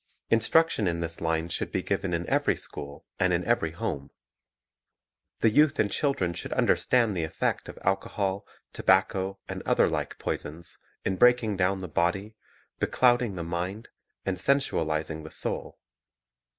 In 0.31 0.41
struction 0.41 0.87
in 0.87 0.99
this 0.99 1.21
line 1.21 1.47
should 1.47 1.71
be 1.71 1.83
given 1.83 2.11
in 2.11 2.27
every 2.27 2.55
school 2.55 3.05
and 3.19 3.31
in 3.31 3.45
every 3.45 3.69
home. 3.69 4.09
The 5.41 5.51
youth 5.51 5.77
and 5.77 5.91
children 5.91 6.33
should 6.33 6.53
understand 6.53 7.15
the 7.15 7.23
effect 7.23 7.69
of 7.69 7.77
alcohol, 7.83 8.47
tobacco, 8.73 9.37
and 9.47 9.61
other 9.61 9.87
like 9.87 10.17
poisons, 10.17 10.79
in 11.05 11.17
breaking 11.17 11.55
down 11.57 11.81
the 11.81 11.87
body, 11.87 12.35
beclouding 12.79 13.35
the 13.35 13.43
mind, 13.43 13.89
and 14.25 14.37
sensualizing 14.39 15.23
the 15.23 15.29
soul. 15.29 15.77